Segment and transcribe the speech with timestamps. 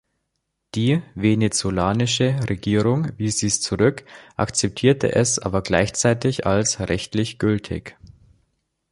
[0.73, 4.03] Die venezolanische Regierung wies dies zurück,
[4.35, 7.99] akzeptierte es aber gleichzeitig als rechtlich gültig.